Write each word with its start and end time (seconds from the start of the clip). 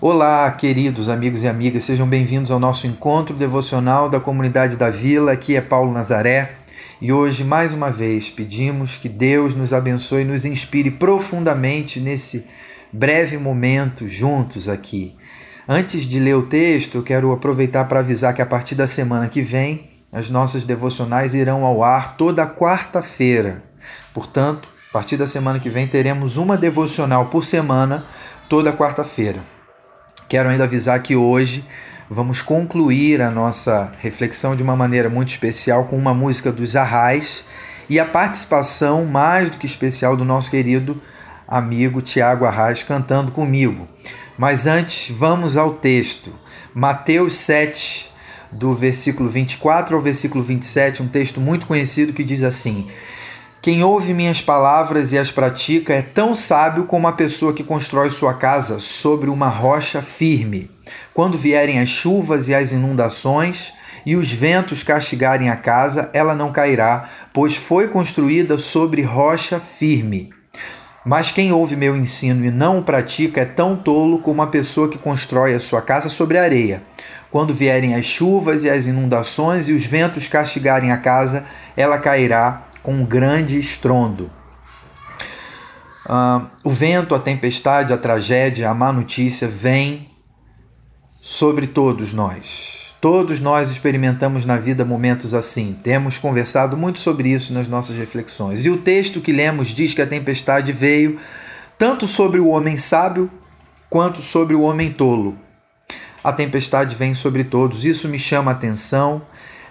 Olá, 0.00 0.48
queridos 0.52 1.08
amigos 1.08 1.42
e 1.42 1.48
amigas, 1.48 1.82
sejam 1.82 2.06
bem-vindos 2.06 2.52
ao 2.52 2.60
nosso 2.60 2.86
encontro 2.86 3.34
devocional 3.34 4.08
da 4.08 4.20
comunidade 4.20 4.76
da 4.76 4.90
Vila. 4.90 5.32
Aqui 5.32 5.56
é 5.56 5.60
Paulo 5.60 5.90
Nazaré 5.90 6.52
e 7.00 7.12
hoje, 7.12 7.42
mais 7.42 7.72
uma 7.72 7.90
vez, 7.90 8.30
pedimos 8.30 8.96
que 8.96 9.08
Deus 9.08 9.56
nos 9.56 9.72
abençoe 9.72 10.22
e 10.22 10.24
nos 10.24 10.44
inspire 10.44 10.92
profundamente 10.92 11.98
nesse 11.98 12.46
breve 12.92 13.36
momento 13.38 14.08
juntos 14.08 14.68
aqui. 14.68 15.16
Antes 15.68 16.02
de 16.02 16.20
ler 16.20 16.36
o 16.36 16.44
texto, 16.44 17.02
quero 17.02 17.32
aproveitar 17.32 17.86
para 17.86 17.98
avisar 17.98 18.32
que 18.32 18.40
a 18.40 18.46
partir 18.46 18.76
da 18.76 18.86
semana 18.86 19.26
que 19.26 19.42
vem, 19.42 19.90
as 20.12 20.30
nossas 20.30 20.62
devocionais 20.62 21.34
irão 21.34 21.64
ao 21.64 21.82
ar 21.82 22.16
toda 22.16 22.46
quarta-feira. 22.46 23.64
Portanto, 24.14 24.68
a 24.90 24.92
partir 24.92 25.16
da 25.16 25.26
semana 25.26 25.58
que 25.58 25.68
vem, 25.68 25.88
teremos 25.88 26.36
uma 26.36 26.56
devocional 26.56 27.26
por 27.26 27.44
semana, 27.44 28.06
toda 28.48 28.72
quarta-feira. 28.72 29.57
Quero 30.28 30.50
ainda 30.50 30.64
avisar 30.64 31.02
que 31.02 31.16
hoje 31.16 31.64
vamos 32.10 32.42
concluir 32.42 33.22
a 33.22 33.30
nossa 33.30 33.90
reflexão 33.98 34.54
de 34.54 34.62
uma 34.62 34.76
maneira 34.76 35.08
muito 35.08 35.30
especial 35.30 35.86
com 35.86 35.96
uma 35.96 36.12
música 36.12 36.52
dos 36.52 36.76
Arrais 36.76 37.46
e 37.88 37.98
a 37.98 38.04
participação 38.04 39.06
mais 39.06 39.48
do 39.48 39.56
que 39.56 39.64
especial 39.64 40.18
do 40.18 40.26
nosso 40.26 40.50
querido 40.50 41.00
amigo 41.48 42.02
Tiago 42.02 42.44
Arrais 42.44 42.82
cantando 42.82 43.32
comigo. 43.32 43.88
Mas 44.36 44.66
antes, 44.66 45.10
vamos 45.16 45.56
ao 45.56 45.72
texto. 45.72 46.30
Mateus 46.74 47.34
7, 47.36 48.12
do 48.52 48.74
versículo 48.74 49.30
24 49.30 49.96
ao 49.96 50.02
versículo 50.02 50.44
27, 50.44 51.02
um 51.02 51.08
texto 51.08 51.40
muito 51.40 51.66
conhecido 51.66 52.12
que 52.12 52.22
diz 52.22 52.42
assim: 52.42 52.86
quem 53.60 53.82
ouve 53.82 54.14
minhas 54.14 54.40
palavras 54.40 55.12
e 55.12 55.18
as 55.18 55.32
pratica 55.32 55.92
é 55.92 56.00
tão 56.00 56.32
sábio 56.32 56.84
como 56.84 57.08
a 57.08 57.12
pessoa 57.12 57.52
que 57.52 57.64
constrói 57.64 58.08
sua 58.10 58.34
casa 58.34 58.78
sobre 58.78 59.28
uma 59.28 59.48
rocha 59.48 60.00
firme. 60.00 60.70
Quando 61.12 61.36
vierem 61.36 61.80
as 61.80 61.88
chuvas 61.88 62.46
e 62.46 62.54
as 62.54 62.70
inundações 62.70 63.72
e 64.06 64.14
os 64.14 64.30
ventos 64.30 64.84
castigarem 64.84 65.50
a 65.50 65.56
casa, 65.56 66.08
ela 66.12 66.36
não 66.36 66.52
cairá, 66.52 67.08
pois 67.32 67.56
foi 67.56 67.88
construída 67.88 68.58
sobre 68.58 69.02
rocha 69.02 69.58
firme. 69.58 70.30
Mas 71.04 71.32
quem 71.32 71.52
ouve 71.52 71.74
meu 71.74 71.96
ensino 71.96 72.44
e 72.44 72.50
não 72.50 72.78
o 72.78 72.82
pratica 72.84 73.40
é 73.40 73.44
tão 73.44 73.74
tolo 73.74 74.20
como 74.20 74.40
a 74.40 74.46
pessoa 74.46 74.88
que 74.88 74.98
constrói 74.98 75.54
a 75.54 75.60
sua 75.60 75.82
casa 75.82 76.08
sobre 76.08 76.38
areia. 76.38 76.84
Quando 77.30 77.52
vierem 77.52 77.94
as 77.94 78.04
chuvas 78.04 78.62
e 78.62 78.70
as 78.70 78.86
inundações 78.86 79.68
e 79.68 79.72
os 79.72 79.84
ventos 79.84 80.28
castigarem 80.28 80.92
a 80.92 80.96
casa, 80.96 81.44
ela 81.76 81.98
cairá 81.98 82.67
com 82.88 82.94
um 82.94 83.04
grande 83.04 83.58
estrondo. 83.58 84.30
Uh, 86.06 86.48
o 86.64 86.70
vento, 86.70 87.14
a 87.14 87.18
tempestade, 87.18 87.92
a 87.92 87.98
tragédia, 87.98 88.70
a 88.70 88.72
má 88.72 88.90
notícia 88.90 89.46
vem 89.46 90.08
sobre 91.20 91.66
todos 91.66 92.14
nós. 92.14 92.94
Todos 92.98 93.40
nós 93.40 93.68
experimentamos 93.68 94.46
na 94.46 94.56
vida 94.56 94.86
momentos 94.86 95.34
assim. 95.34 95.76
Temos 95.82 96.16
conversado 96.16 96.78
muito 96.78 96.98
sobre 96.98 97.28
isso 97.28 97.52
nas 97.52 97.68
nossas 97.68 97.94
reflexões. 97.94 98.64
E 98.64 98.70
o 98.70 98.78
texto 98.78 99.20
que 99.20 99.32
lemos 99.32 99.68
diz 99.68 99.92
que 99.92 100.00
a 100.00 100.06
tempestade 100.06 100.72
veio 100.72 101.18
tanto 101.76 102.08
sobre 102.08 102.40
o 102.40 102.48
homem 102.48 102.78
sábio 102.78 103.30
quanto 103.90 104.22
sobre 104.22 104.54
o 104.54 104.62
homem 104.62 104.90
tolo. 104.90 105.36
A 106.24 106.32
tempestade 106.32 106.94
vem 106.94 107.14
sobre 107.14 107.44
todos. 107.44 107.84
Isso 107.84 108.08
me 108.08 108.18
chama 108.18 108.50
a 108.50 108.54
atenção 108.54 109.20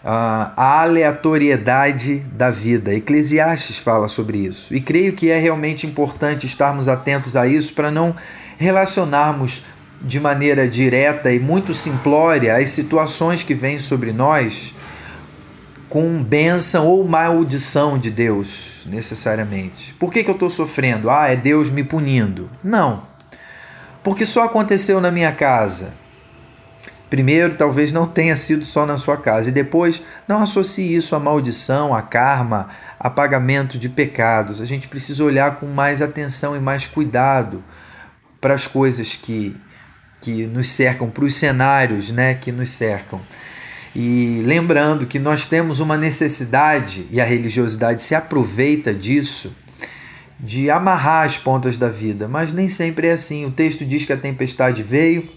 a 0.03 0.81
aleatoriedade 0.81 2.20
da 2.31 2.50
vida. 2.50 2.94
Eclesiastes 2.94 3.80
fala 3.80 4.08
sobre 4.08 4.38
isso. 4.38 4.73
E 4.73 4.81
creio 4.81 5.14
que 5.14 5.30
é 5.30 5.38
realmente 5.38 5.86
importante 5.86 6.45
estarmos 6.45 6.88
atentos 6.88 7.36
a 7.36 7.48
isso 7.48 7.73
para 7.73 7.92
não 7.92 8.16
relacionarmos 8.58 9.64
de 10.02 10.20
maneira 10.20 10.67
direta 10.67 11.31
e 11.31 11.39
muito 11.39 11.73
simplória 11.73 12.56
as 12.56 12.70
situações 12.70 13.44
que 13.44 13.54
vêm 13.54 13.80
sobre 13.80 14.14
nós 14.14 14.73
com 15.89 16.22
bênção 16.22 16.86
ou 16.86 17.08
maldição 17.08 17.98
de 17.98 18.11
Deus, 18.11 18.86
necessariamente. 18.86 19.93
Por 19.93 20.11
que, 20.11 20.23
que 20.23 20.30
eu 20.30 20.33
estou 20.33 20.49
sofrendo? 20.49 21.10
Ah, 21.10 21.27
é 21.27 21.36
Deus 21.36 21.70
me 21.70 21.83
punindo. 21.83 22.49
Não. 22.64 23.04
Porque 24.04 24.26
só 24.26 24.43
aconteceu 24.43 25.02
na 25.02 25.11
minha 25.11 25.32
casa 25.32 25.93
Primeiro, 27.10 27.56
talvez 27.56 27.92
não 27.92 28.06
tenha 28.06 28.36
sido 28.36 28.66
só 28.66 28.86
na 28.86 28.98
sua 28.98 29.16
casa, 29.16 29.50
e 29.50 29.54
depois, 29.54 30.02
não 30.28 30.44
associe 30.44 30.95
isso 30.95 31.16
a 31.16 31.20
maldição, 31.20 31.95
a 31.95 32.02
karma, 32.02 32.68
a 33.00 33.10
pagamento 33.10 33.78
de 33.78 33.88
pecados. 33.88 34.60
A 34.60 34.66
gente 34.66 34.90
precisa 34.90 35.23
olhar 35.23 35.56
com 35.56 35.67
mais 35.67 36.02
atenção 36.02 36.56
e 36.56 36.60
mais 36.60 36.86
cuidado 36.86 37.64
para 38.42 38.54
as 38.54 38.67
coisas 38.67 39.16
que, 39.16 39.56
que 40.20 40.46
nos 40.48 40.67
cercam, 40.67 41.10
para 41.10 41.23
os 41.23 41.36
cenários 41.36 42.12
né, 42.12 42.34
que 42.36 42.52
nos 42.52 42.72
cercam. 42.72 43.22
E 43.96 44.44
lembrando 44.46 45.08
que 45.08 45.17
nós 45.17 45.46
temos 45.46 45.80
uma 45.80 45.98
necessidade, 45.98 47.08
e 47.10 47.22
a 47.22 47.26
religiosidade 47.26 48.02
se 48.02 48.16
aproveita 48.16 48.94
disso, 48.94 49.56
de 50.40 50.70
amarrar 50.70 51.26
as 51.26 51.38
pontas 51.38 51.78
da 51.78 51.90
vida, 51.90 52.28
mas 52.28 52.52
nem 52.52 52.67
sempre 52.67 53.08
é 53.08 53.14
assim. 53.14 53.46
O 53.46 53.52
texto 53.52 53.86
diz 53.86 54.06
que 54.06 54.14
a 54.14 54.17
tempestade 54.17 54.84
veio 54.84 55.36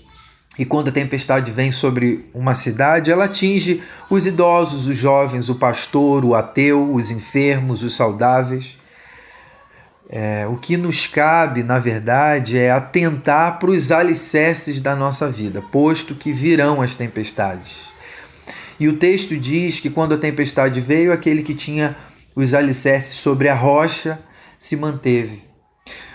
e 0.59 0.65
quando 0.65 0.89
a 0.89 0.93
tempestade 0.93 1.53
vem 1.53 1.71
sobre 1.71 2.29
uma 2.35 2.55
cidade, 2.55 3.11
ela 3.11 3.25
atinge 3.25 3.83
os 4.11 4.27
idosos, 4.27 4.89
os 4.89 4.97
jovens, 4.97 5.49
o 5.49 5.55
pastor, 5.55 6.25
o 6.25 6.35
ateu, 6.35 6.93
os 6.93 7.11
enfermos, 7.11 7.83
os 7.83 7.95
saudáveis. 7.95 8.77
É, 10.09 10.45
o 10.49 10.57
que 10.57 10.77
nos 10.77 11.07
cabe, 11.07 11.63
na 11.63 11.79
verdade, 11.79 12.59
é 12.59 12.71
atentar 12.71 13.61
para 13.61 13.71
os 13.71 13.93
alicerces 13.93 14.81
da 14.81 14.97
nossa 14.97 15.31
vida, 15.31 15.63
posto 15.63 16.17
que 16.17 16.33
virão 16.33 16.83
as 16.83 16.97
tempestades. 16.97 17.91
E 18.79 18.89
o 18.89 18.97
texto 18.97 19.39
diz 19.39 19.79
que 19.79 19.89
quando 19.89 20.15
a 20.15 20.19
tempestade 20.19 20.81
veio, 20.81 21.13
aquele 21.13 21.45
que 21.45 21.55
tinha 21.55 21.97
os 22.35 22.55
alicerces 22.55 23.15
sobre 23.15 23.49
a 23.49 23.55
rocha 23.55 24.19
se 24.59 24.77
manteve. 24.77 25.50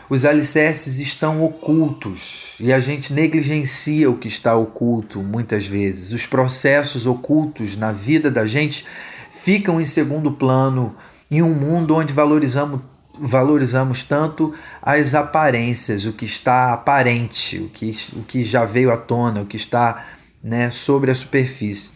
Os 0.10 0.24
alicerces 0.24 1.00
estão 1.00 1.44
ocultos 1.44 2.56
e 2.60 2.72
a 2.72 2.80
gente 2.80 3.12
negligencia 3.12 4.10
o 4.10 4.18
que 4.18 4.28
está 4.28 4.56
oculto 4.56 5.24
muitas 5.24 5.66
vezes. 5.66 6.12
Os 6.12 6.28
processos 6.28 7.08
ocultos 7.08 7.76
na 7.76 7.92
vida 7.92 8.30
da 8.30 8.46
gente 8.46 8.86
ficam 9.32 9.82
em 9.82 9.86
segundo 9.86 10.32
plano 10.32 10.96
em 11.32 11.42
um 11.42 11.54
mundo 11.54 11.96
onde 11.96 12.14
valorizamos 12.14 12.82
valorizamos 13.18 14.04
tanto 14.04 14.54
as 14.82 15.16
aparências, 15.16 16.06
o 16.06 16.12
que 16.12 16.26
está 16.26 16.74
aparente, 16.74 17.58
o 17.60 17.70
que, 17.70 17.96
o 18.14 18.24
que 18.24 18.44
já 18.44 18.66
veio 18.66 18.92
à 18.92 18.98
tona, 18.98 19.42
o 19.42 19.46
que 19.46 19.56
está 19.56 20.06
né, 20.44 20.70
sobre 20.70 21.12
a 21.12 21.16
superfície. 21.16 21.94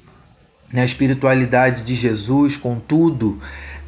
Na 0.72 0.86
espiritualidade 0.86 1.82
de 1.82 1.96
Jesus, 1.96 2.56
contudo, 2.56 3.40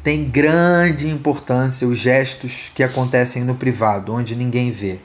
tem 0.02 0.24
grande 0.28 1.08
importância 1.08 1.86
os 1.86 1.96
gestos 1.96 2.72
que 2.74 2.82
acontecem 2.82 3.44
no 3.44 3.54
privado, 3.54 4.12
onde 4.12 4.34
ninguém 4.34 4.70
vê. 4.72 4.98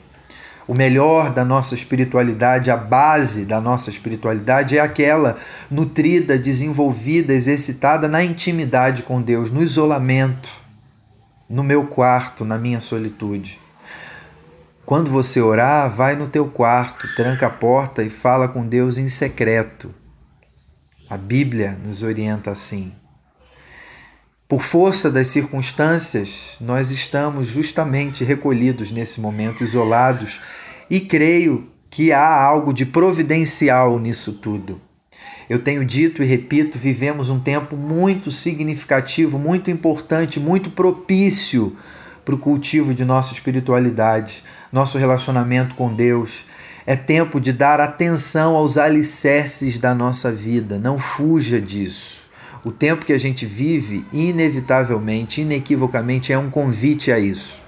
O 0.66 0.74
melhor 0.74 1.30
da 1.30 1.44
nossa 1.44 1.76
espiritualidade, 1.76 2.68
a 2.68 2.76
base 2.76 3.46
da 3.46 3.60
nossa 3.60 3.90
espiritualidade 3.90 4.76
é 4.76 4.80
aquela 4.80 5.36
nutrida, 5.70 6.36
desenvolvida, 6.36 7.32
exercitada 7.32 8.08
na 8.08 8.24
intimidade 8.24 9.04
com 9.04 9.22
Deus, 9.22 9.50
no 9.50 9.62
isolamento, 9.62 10.50
no 11.48 11.62
meu 11.62 11.86
quarto, 11.86 12.44
na 12.44 12.58
minha 12.58 12.80
solitude. 12.80 13.60
Quando 14.84 15.10
você 15.10 15.40
orar, 15.40 15.88
vai 15.88 16.16
no 16.16 16.26
teu 16.26 16.48
quarto, 16.48 17.06
tranca 17.14 17.46
a 17.46 17.50
porta 17.50 18.02
e 18.02 18.10
fala 18.10 18.48
com 18.48 18.66
Deus 18.66 18.98
em 18.98 19.06
secreto. 19.06 19.94
A 21.10 21.16
Bíblia 21.16 21.78
nos 21.82 22.02
orienta 22.02 22.50
assim. 22.50 22.92
Por 24.46 24.62
força 24.62 25.10
das 25.10 25.28
circunstâncias, 25.28 26.56
nós 26.60 26.90
estamos 26.90 27.48
justamente 27.48 28.24
recolhidos 28.24 28.92
nesse 28.92 29.18
momento, 29.18 29.64
isolados, 29.64 30.38
e 30.90 31.00
creio 31.00 31.68
que 31.88 32.12
há 32.12 32.42
algo 32.42 32.74
de 32.74 32.84
providencial 32.84 33.98
nisso 33.98 34.34
tudo. 34.34 34.80
Eu 35.48 35.60
tenho 35.60 35.82
dito 35.82 36.22
e 36.22 36.26
repito, 36.26 36.76
vivemos 36.76 37.30
um 37.30 37.40
tempo 37.40 37.74
muito 37.74 38.30
significativo, 38.30 39.38
muito 39.38 39.70
importante, 39.70 40.38
muito 40.38 40.68
propício 40.70 41.74
para 42.22 42.34
o 42.34 42.38
cultivo 42.38 42.92
de 42.92 43.06
nossa 43.06 43.32
espiritualidade, 43.32 44.44
nosso 44.70 44.98
relacionamento 44.98 45.74
com 45.74 45.90
Deus. 45.90 46.44
É 46.90 46.96
tempo 46.96 47.38
de 47.38 47.52
dar 47.52 47.82
atenção 47.82 48.56
aos 48.56 48.78
alicerces 48.78 49.78
da 49.78 49.94
nossa 49.94 50.32
vida, 50.32 50.78
não 50.78 50.96
fuja 50.96 51.60
disso. 51.60 52.30
O 52.64 52.72
tempo 52.72 53.04
que 53.04 53.12
a 53.12 53.18
gente 53.18 53.44
vive, 53.44 54.06
inevitavelmente, 54.10 55.42
inequivocamente, 55.42 56.32
é 56.32 56.38
um 56.38 56.48
convite 56.48 57.12
a 57.12 57.18
isso. 57.18 57.60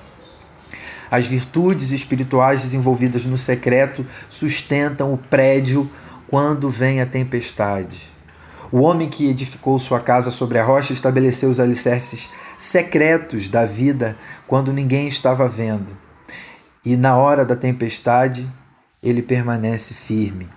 As 1.10 1.26
virtudes 1.26 1.92
espirituais 1.92 2.62
desenvolvidas 2.62 3.26
no 3.26 3.36
secreto 3.36 4.06
sustentam 4.26 5.12
o 5.12 5.18
prédio 5.18 5.90
quando 6.26 6.70
vem 6.70 7.02
a 7.02 7.06
tempestade. 7.06 8.10
O 8.72 8.80
homem 8.80 9.10
que 9.10 9.28
edificou 9.28 9.78
sua 9.78 10.00
casa 10.00 10.30
sobre 10.30 10.58
a 10.58 10.64
rocha 10.64 10.94
estabeleceu 10.94 11.50
os 11.50 11.60
alicerces 11.60 12.30
secretos 12.56 13.50
da 13.50 13.66
vida 13.66 14.16
quando 14.46 14.72
ninguém 14.72 15.08
estava 15.08 15.46
vendo. 15.46 15.94
E 16.82 16.96
na 16.96 17.18
hora 17.18 17.44
da 17.44 17.54
tempestade, 17.54 18.50
ele 19.02 19.22
permanece 19.22 19.94
firme. 19.94 20.48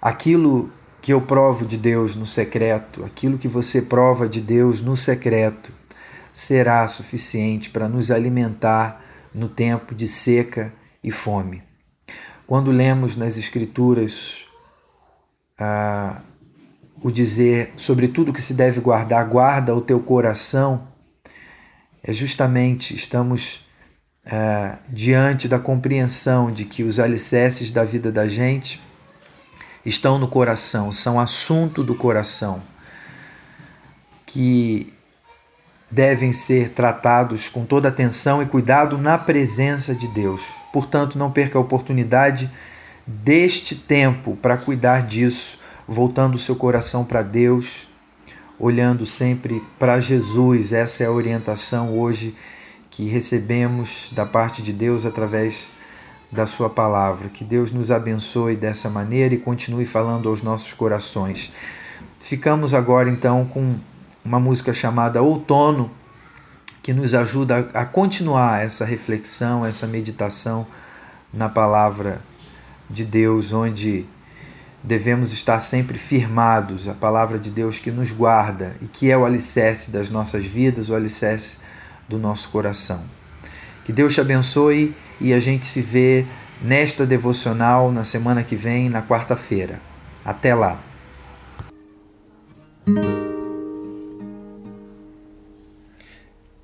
Aquilo 0.00 0.70
que 1.00 1.12
eu 1.12 1.20
provo 1.20 1.66
de 1.66 1.76
Deus 1.76 2.14
no 2.14 2.26
secreto, 2.26 3.04
aquilo 3.04 3.38
que 3.38 3.48
você 3.48 3.82
prova 3.82 4.28
de 4.28 4.40
Deus 4.40 4.80
no 4.80 4.96
secreto, 4.96 5.72
será 6.32 6.86
suficiente 6.88 7.70
para 7.70 7.88
nos 7.88 8.10
alimentar 8.10 9.04
no 9.34 9.48
tempo 9.48 9.94
de 9.94 10.06
seca 10.06 10.72
e 11.02 11.10
fome. 11.10 11.62
Quando 12.46 12.70
lemos 12.70 13.16
nas 13.16 13.36
Escrituras 13.38 14.46
ah, 15.58 16.22
o 17.02 17.10
dizer 17.10 17.72
sobre 17.76 18.08
tudo 18.08 18.32
que 18.32 18.42
se 18.42 18.54
deve 18.54 18.80
guardar, 18.80 19.28
guarda 19.28 19.74
o 19.74 19.80
teu 19.80 20.00
coração, 20.00 20.88
é 22.02 22.12
justamente 22.12 22.94
estamos 22.94 23.63
ah, 24.26 24.78
diante 24.88 25.46
da 25.46 25.58
compreensão 25.58 26.50
de 26.50 26.64
que 26.64 26.82
os 26.82 26.98
alicerces 26.98 27.70
da 27.70 27.84
vida 27.84 28.10
da 28.10 28.26
gente 28.26 28.80
estão 29.84 30.18
no 30.18 30.28
coração, 30.28 30.90
são 30.92 31.20
assunto 31.20 31.84
do 31.84 31.94
coração, 31.94 32.62
que 34.24 34.92
devem 35.90 36.32
ser 36.32 36.70
tratados 36.70 37.48
com 37.48 37.64
toda 37.64 37.88
atenção 37.88 38.42
e 38.42 38.46
cuidado 38.46 38.96
na 38.96 39.18
presença 39.18 39.94
de 39.94 40.08
Deus. 40.08 40.42
Portanto, 40.72 41.18
não 41.18 41.30
perca 41.30 41.58
a 41.58 41.60
oportunidade 41.60 42.50
deste 43.06 43.76
tempo 43.76 44.36
para 44.36 44.56
cuidar 44.56 45.02
disso, 45.02 45.58
voltando 45.86 46.34
o 46.34 46.38
seu 46.38 46.56
coração 46.56 47.04
para 47.04 47.22
Deus, 47.22 47.86
olhando 48.58 49.04
sempre 49.04 49.62
para 49.78 50.00
Jesus. 50.00 50.72
Essa 50.72 51.04
é 51.04 51.06
a 51.06 51.12
orientação 51.12 51.96
hoje 51.96 52.34
que 52.96 53.08
recebemos 53.08 54.12
da 54.12 54.24
parte 54.24 54.62
de 54.62 54.72
Deus 54.72 55.04
através 55.04 55.72
da 56.30 56.46
Sua 56.46 56.70
palavra. 56.70 57.28
Que 57.28 57.42
Deus 57.42 57.72
nos 57.72 57.90
abençoe 57.90 58.54
dessa 58.54 58.88
maneira 58.88 59.34
e 59.34 59.38
continue 59.38 59.84
falando 59.84 60.28
aos 60.28 60.42
nossos 60.42 60.72
corações. 60.72 61.50
Ficamos 62.20 62.72
agora 62.72 63.10
então 63.10 63.46
com 63.46 63.74
uma 64.24 64.38
música 64.38 64.72
chamada 64.72 65.20
Outono, 65.20 65.90
que 66.84 66.92
nos 66.92 67.14
ajuda 67.14 67.68
a 67.74 67.84
continuar 67.84 68.64
essa 68.64 68.84
reflexão, 68.84 69.66
essa 69.66 69.88
meditação 69.88 70.64
na 71.32 71.48
palavra 71.48 72.22
de 72.88 73.04
Deus, 73.04 73.52
onde 73.52 74.06
devemos 74.84 75.32
estar 75.32 75.58
sempre 75.58 75.98
firmados, 75.98 76.86
a 76.86 76.94
palavra 76.94 77.40
de 77.40 77.50
Deus 77.50 77.80
que 77.80 77.90
nos 77.90 78.12
guarda 78.12 78.76
e 78.80 78.86
que 78.86 79.10
é 79.10 79.18
o 79.18 79.24
alicerce 79.24 79.90
das 79.90 80.08
nossas 80.08 80.44
vidas, 80.44 80.90
o 80.90 80.94
alicerce 80.94 81.58
do 82.08 82.18
nosso 82.18 82.48
coração. 82.48 83.02
Que 83.84 83.92
Deus 83.92 84.14
te 84.14 84.20
abençoe 84.20 84.94
e 85.20 85.32
a 85.32 85.40
gente 85.40 85.66
se 85.66 85.82
vê 85.82 86.26
nesta 86.62 87.04
devocional 87.04 87.92
na 87.92 88.04
semana 88.04 88.42
que 88.42 88.56
vem, 88.56 88.88
na 88.88 89.02
quarta-feira. 89.02 89.80
Até 90.24 90.54
lá. 90.54 90.78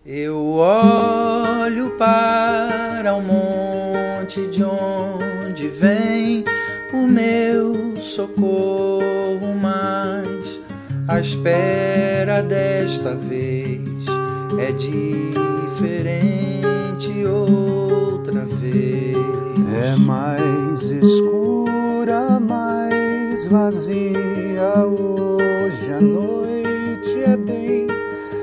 Eu 0.05 0.55
olho 0.55 1.91
para 1.99 3.15
o 3.15 3.21
monte 3.21 4.47
de 4.49 4.65
onde 4.65 5.69
vem 5.69 6.45
o 6.93 7.07
meu 7.07 8.01
socorro, 8.01 9.55
mas 9.61 10.61
a 11.07 11.21
espera 11.21 12.43
desta 12.43 13.15
vez 13.15 13.60
é 14.61 14.73
diferente 14.73 16.27
outra 17.27 18.45
vez. 18.45 19.17
É 19.73 19.97
mais 19.97 20.83
escura, 20.83 22.39
mais 22.39 23.47
vazia. 23.47 24.85
Hoje 24.87 25.93
a 25.93 26.01
noite 26.01 27.23
é 27.25 27.37
bem 27.37 27.87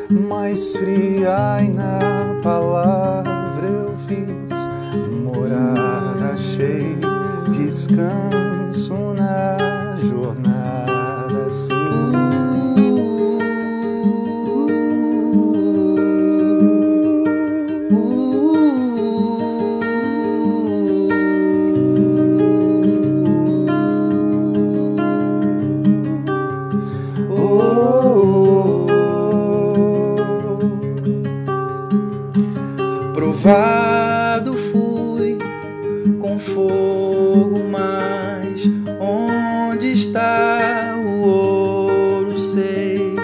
mais 0.10 0.76
fria. 0.76 1.60
E 1.62 1.70
na 1.70 2.40
palavra 2.42 3.68
eu 3.68 3.96
fiz 3.96 4.18
morada 5.24 6.36
cheia, 6.36 6.98
descanso 7.52 9.07
onde 39.78 39.92
está 39.92 40.96
o 40.98 41.22
ouro? 41.22 42.36
Sei 42.36 43.16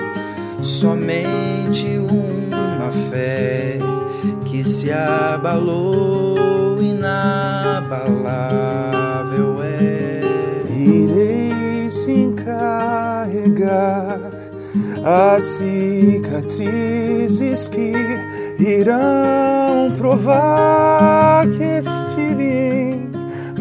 somente 0.62 1.98
uma 1.98 2.92
fé 3.10 3.80
que 4.46 4.64
se 4.64 4.92
abalou, 4.92 6.80
inabalável 6.80 8.04
é. 9.64 10.22
Irei 10.70 11.90
se 11.90 12.12
encarregar 12.12 12.60
as 15.04 15.42
cicatrizes 15.44 16.38
que 17.68 17.94
irão 18.60 19.92
provar 19.98 21.48
que 21.48 21.80
estive 21.80 22.44
em 22.44 23.10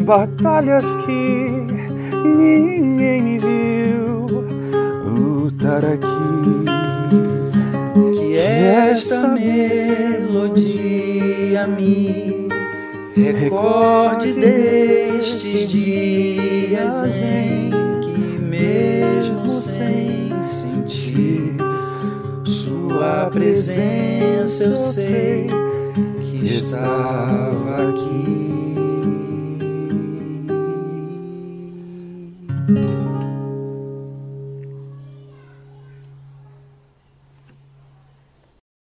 batalhas 0.03 0.95
que 0.97 1.92
ninguém 2.23 3.21
me 3.21 3.37
viu 3.37 4.27
lutar 5.05 5.83
aqui. 5.85 6.65
que 8.15 8.37
esta 8.37 9.27
melodia 9.27 10.63
me 11.67 12.47
recorde 13.15 14.33
destes 14.33 15.69
dias 15.69 17.21
em 17.21 17.69
que, 18.01 18.39
mesmo 18.41 19.49
sem 19.51 20.41
sentir 20.41 21.57
Sua 22.43 23.29
presença, 23.31 24.63
eu 24.65 24.77
sei 24.77 25.47
que 26.21 26.45
estava 26.45 27.89
aqui. 27.89 28.62